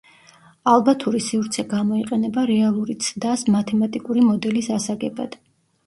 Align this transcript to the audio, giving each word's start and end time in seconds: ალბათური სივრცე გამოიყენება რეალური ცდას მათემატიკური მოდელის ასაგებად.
ალბათური 0.71 1.21
სივრცე 1.25 1.65
გამოიყენება 1.75 2.47
რეალური 2.53 2.99
ცდას 3.11 3.47
მათემატიკური 3.61 4.29
მოდელის 4.33 4.77
ასაგებად. 4.81 5.43